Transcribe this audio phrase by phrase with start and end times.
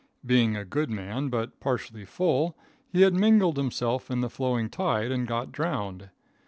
[0.25, 2.57] Being a good man, but partially full,
[2.91, 6.09] he had mingled himself in the flowing tide and got drowned.